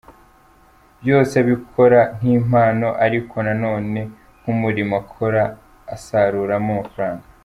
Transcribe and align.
Byose 1.01 1.33
abikora 1.43 1.99
nk’impano 2.17 2.87
ariko 3.05 3.35
nanone 3.45 4.01
nk’umurimo 4.39 4.93
akora 5.01 5.43
asaruramo 5.95 6.71
amafaranga. 6.75 7.25